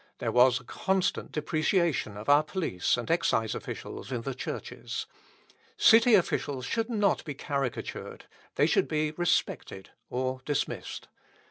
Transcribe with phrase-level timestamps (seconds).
[0.17, 5.05] There was a constant depreciation of our police and excise officials in the churches.
[5.77, 8.25] City officials should not be caricatured
[8.55, 11.07] they should be respected, or dismissed.